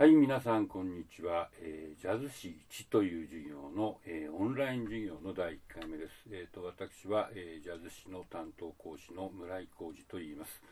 [0.00, 1.50] はい、皆さん、こんにちは。
[1.60, 6.12] えージャズ史1という授業の、えーオンライン授業の第1回目です。
[6.30, 10.62] えーと私は、えージャズ史の担当講師の村井浩二と言います、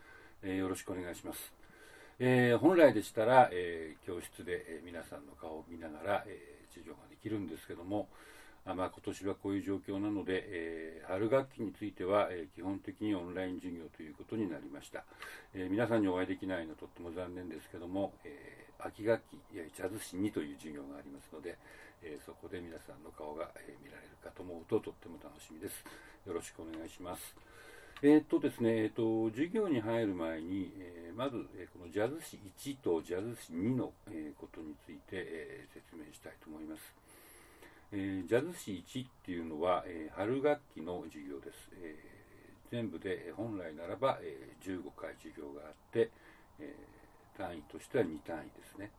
[0.43, 1.53] えよろしくお願いします。
[2.19, 8.09] え本来でしたら、え教室で、え皆さんの顔を見ながら、え授業ができるんですけども、
[8.65, 15.05] あまあ、今年はこういう状況なので、えー春学期については、えー基本的にオンライン授業ということになりました、
[15.53, 21.57] えー皆さんにお会いできないのはとっても残念ですけども、え秋学期ジャズ史2という授業がありますので、
[22.03, 25.85] えーそこで皆さんの顔が、えー見られるかと思うととっても楽しみです。
[26.27, 27.35] よろしくお願いします。
[28.03, 36.83] えーっとですね、えーっと授業に入る前に、えーまず、えーこのジャズ史1とジャズ史2の、えーことについて、えー説明したいと思います。
[37.91, 42.19] えージャズ史1っていうのは、えー春学期の授業です、えー
[42.71, 46.11] 全部でえー本来ならば、えー15回授業があって、
[46.61, 46.98] えー
[47.39, 48.91] 単位としては2単位ですね。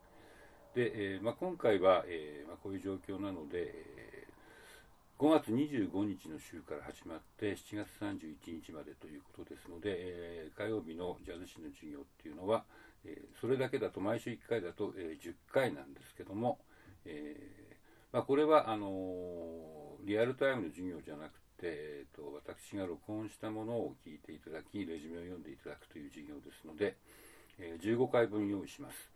[0.74, 4.30] で、えーまあ、今回は、えーまあ、こういう状況なので、えー
[5.20, 12.64] 5月25日の週から始まって7月31日までということですので、え火曜日のジャズ史の授業っていうのは、
[13.04, 16.56] えそれだけだと毎週1回だと、え10回なんですけども、
[17.04, 17.74] えー
[18.12, 26.96] まあ、これはあのリアルタイムの授業じゃなくて、えー、と私が録音したものを聞いていただきレジュメを読んでいただくという授業ですので、
[27.60, 29.10] えー15回分用意します、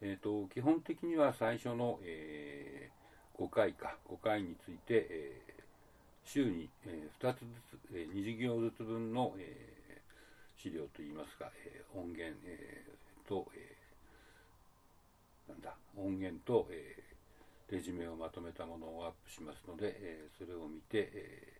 [0.00, 2.90] えー、と基本的には最初の、え
[3.38, 5.58] 5回か5回について、えー
[6.24, 9.78] 週に、え2つずつ、え2授業ずつ分の、えー
[10.60, 17.08] 資料といいますか、えー音源、えーと、えーなんだ音源と、えー
[17.70, 21.57] レジュメをまとめたものをアップしますので、えーそれを見て、えー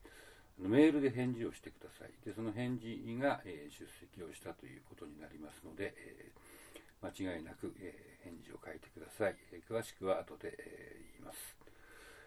[0.58, 2.10] メールで返事をしてください。
[2.26, 6.38] で、その返事が、えー出席をしたということになりますので、えー
[7.00, 9.36] 間違いなく、えー返事を書いてください。
[9.52, 11.38] え詳しくは後で、え言います。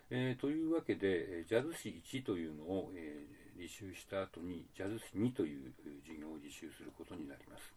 [0.09, 3.25] えというわけで、ジャズ史1というのを、え
[3.57, 5.73] 履修した後に、ジャズ史2という
[6.07, 7.73] 授業を履修することになります。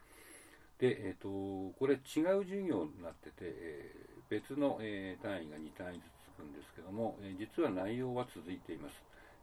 [0.78, 3.91] で、えー、とこれ違う授業になってて、え
[4.31, 8.94] 別の、え単位が2単位ずつつくんですけども、え実は内容は続いています。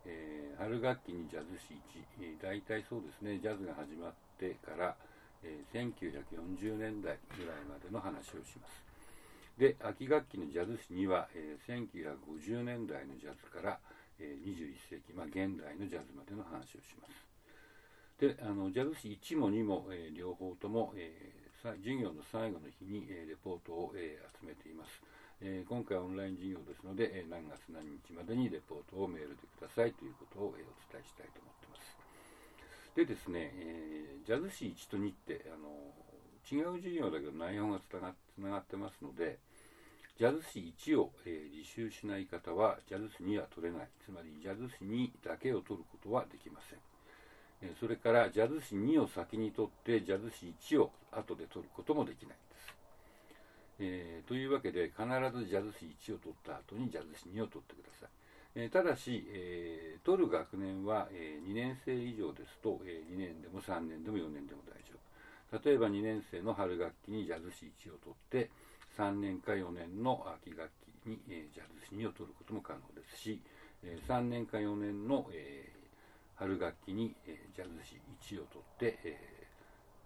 [0.06, 1.78] えー春学期にジャズ史1、
[2.22, 4.96] えー大体そうですね、ジャズが始まってから、
[5.44, 8.84] えー1940年代ぐらいまでの話をします。
[9.58, 13.80] で、秋学期のジャズ史には、えー1950年代のジャズから、
[14.20, 17.28] えー21世紀、まあ、現代のジャズまでの話をします。
[18.20, 25.02] であのジャズ史1も2も、えー両方とも、えー授業の最後の日に、えーレポートを、えー集めています、
[25.44, 31.98] えー今回はオンライン授業ですので、えー何月何日までにレポートをメールでくださいということを、えーお伝えしたいと思ってます。
[32.94, 35.74] でですね、えージャズ史1と2ってあの
[36.46, 39.40] 違う授業だけど内容がつながつながってますので
[40.20, 43.90] ジャズ史1を、えー履修しない方はジャズ史2は取れない。
[44.06, 46.80] つまりジャズ史2だけを取ることはできません。
[47.64, 52.76] えーそれからジャズ史2を先に取ってジャズ史1を後で取ることもできないんです、
[53.84, 55.04] えーというわけで必
[55.36, 58.10] ずジャズ史1を取った後にジャズ史2を取ってください、
[58.56, 64.98] えーただし、えー取る学年は、え2年生以上ですと、え2年でも3年でも4年でも大丈
[65.54, 68.50] 夫例えば2年生の春学期にジャズ史1を取って
[68.98, 70.70] 3年か4年の秋学
[71.04, 73.42] 期に、えジャズ史2を取ることも可能ですし、
[73.84, 75.70] え3年か4年の、え
[76.36, 77.98] 春学期に、えジャズ史
[78.36, 79.18] 1を取って、え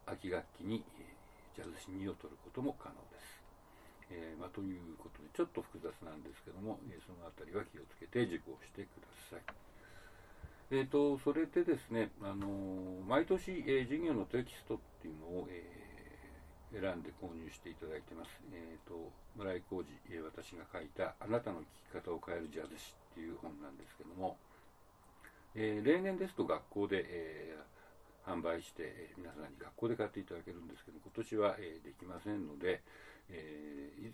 [0.07, 1.16] 秋学期に、え
[1.56, 3.34] ジャズ史2を取ることも可能です。
[4.11, 9.41] えーまあ、ということでちょっと複雑なんですけども、えそのあたりは気をつけて受講してください。
[10.71, 12.47] えー、とそれでですね、あの
[13.07, 15.85] 毎年、え授業のテキストっていうのを、えー
[16.75, 18.29] 選んで購入していただいてます。
[18.51, 21.65] えー、と村井浩二、え私が書いた「あなたの聴
[22.01, 24.38] き方を変えるジャズ史」っていう本なんですけども、
[25.55, 27.75] えー例年ですと学校で、えー
[28.25, 32.81] 販売して、え皆さんに学校で買っていただけるんですけど今年は、えーできませんので、
[33.29, 33.64] え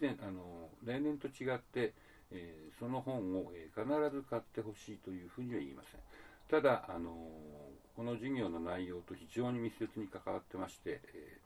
[0.01, 1.94] 前あの例年と違って、
[2.31, 6.01] えーその本を、えー必ず買ってほしいというふうには言いません
[6.50, 7.12] ただあの
[7.95, 11.38] この授業の内容と非常に密接に関わってまして、え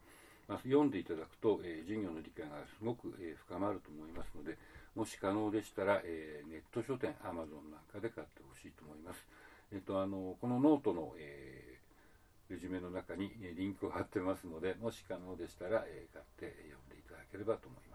[0.48, 4.58] ーまあ、読んでいただくと、え授業の理解がすごく、え深まると思いますので
[4.96, 9.26] もし可能でしたら、えネット書店 Amazon なんかで買ってほしいと思います
[9.74, 11.76] えっと、あのこのノートの、えー
[12.48, 17.95] レジュメの中にえリンクを貼ってますので、もし可能でしたら、え買って読んでいただければと思いま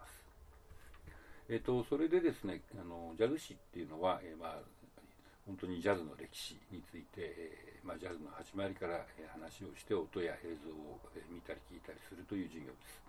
[1.51, 4.63] えっと、それでですね、あのジャズ史っていうのは、えーまあ、
[5.43, 13.03] 本当にジャズの歴史について、えーまあ、ジャズの始まりから、えー話をして、音や映像を、え見たり聞いたりするという授業です。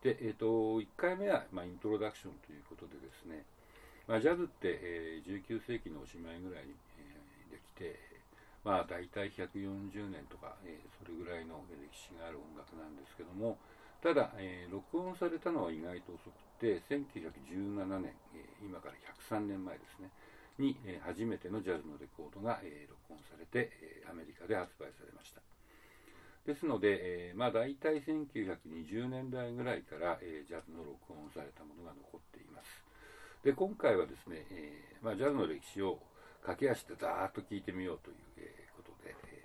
[0.00, 3.44] で、えーと、1回目は、まあ、イントロダクションということでですね、
[4.08, 8.00] まあ、ジャズって、えー、19世紀のおしまいぐらいに、えー、できて、
[8.64, 13.60] まあ、大体140年とか、えー、それぐらいの歴史がある音楽なんですけども
[14.00, 18.94] ただ、えー、録音されたのは意外と遅くて1917年、えー、今から
[19.30, 20.10] 103年前ですね
[20.58, 25.40] に、えー、初めてのジャズのレコードが、えー、録音されて、えー、アメリカで発売されました。
[26.46, 32.84] ですので、えー、まあ、大体1920年代ぐらいから、えー、ジャズの録音されたものが残っています。
[33.44, 35.98] で今回はですね、えー、まあ、ジャズの歴史を
[36.42, 39.42] 駆け足でざーっと聞いてみようという、えことで、え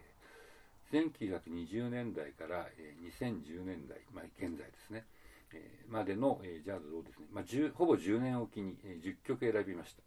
[0.93, 5.05] 1920年代から、え2010年代、まあ、現在ですね、
[5.88, 7.44] までの、ジャズをですね、まあ、
[7.75, 10.01] ほぼ10年おきに、10曲選びました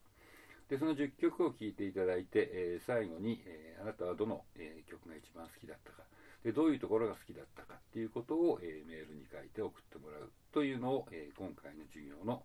[0.69, 6.02] でその10曲を聴いていただいて、え最後に、えあなたはどの、え曲が一番好きだったか
[6.43, 12.43] でどういうところが好きだったかっていうことを、え、メールに書いて送ってもらうというのを、え、今回の授業の、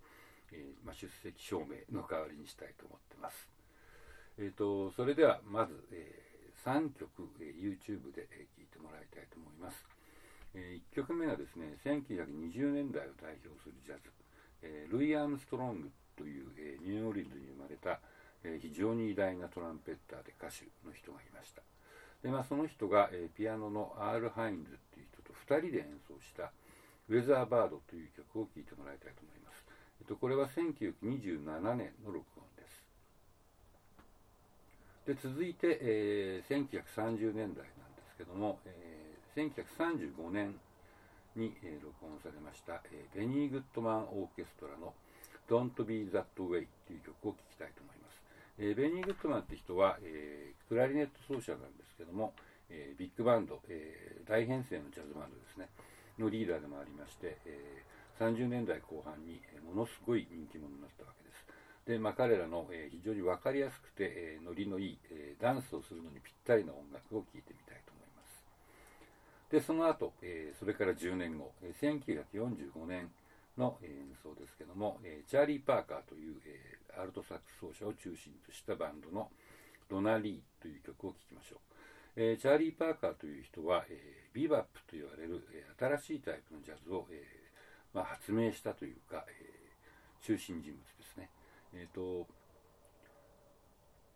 [0.52, 3.50] え、まあ、出席証明の代わりにしたいと思ってます。
[4.38, 6.30] えーと、それではまず、え
[6.66, 9.99] 3曲、え YouTube で、聴いてもらいたいと思います。
[10.56, 14.12] え1曲目はですね1920年代を代表するジャズ、
[14.62, 18.00] えルイ・アームストロングという、えニューオーリンズに生まれた、
[18.44, 21.62] え非常に偉大なトランペッターで歌手の人がいました。
[22.24, 26.52] で、まあ、その人が、え、ピアノのアール・ハインズっていう人と2人で演奏した
[27.08, 29.66] 「ウェザーバード」という曲を聴いてもらいたいと思います。
[30.02, 32.84] えっと、これは1927年の録音です。
[35.06, 38.99] で続いて、え、1930年代なんですけども、えー、
[39.36, 40.56] 1935年
[41.36, 44.94] に、えー、録音されました、えー、ベニー・グッドマン・オーケストラの
[45.50, 48.22] 「Don't Be That Way」という曲を聴きたいと思います。
[48.60, 52.34] えー、ベニー・グッドマンって人は、えー、クラリネット奏者なんですけども、
[52.70, 55.70] えー、ビッグバンド、え大編成のジャズバンドですね。
[56.20, 57.84] のリーダーでもありまして、え
[58.20, 61.46] 30年代後半に、えものすごい人気者になったわけです。
[61.88, 67.89] で、まあ、彼らの、え非常に分かりやすくて、えノリのいい、えダンスをするのにぴったりな音楽を聴いてみたいと。
[69.52, 73.10] でその後、えそれから10年後、え1945年
[73.58, 73.90] の演
[74.22, 79.30] 奏ですけども、えチャーリー・パーカーという、えアルトサックス奏者を中心としたバンドの
[79.90, 81.60] ドナリーという曲を聴きましょう。
[82.16, 87.24] えー、チャーリー・パーカーという人は、えー、ビバップと言われる、えー、新しいタイプのジャズを、え
[87.94, 89.60] まあ、発明したというか、え
[90.22, 91.30] 中心人物ですね。
[91.74, 92.28] えーと、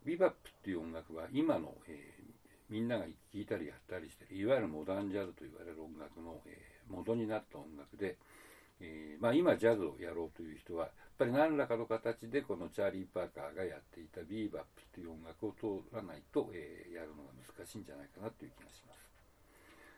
[0.06, 2.23] ビバップっていう音楽は今の、え
[2.70, 6.58] みんなが聴いたりやったりしてるいわゆるモダンジャズと言われる音楽の、え
[6.90, 8.18] 元になった音楽で、
[8.82, 19.04] えまあ、今ジャズをやろうという人はやっぱり何らかの形でこのチャーリー・パーカーがやっていたビーバップという音楽を通らないと、えー、やるのが難しいんじゃないかなという気がします。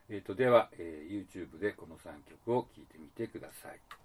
[0.09, 4.04] えーと、では、え、YouTube でこの3曲を聴いてみてください。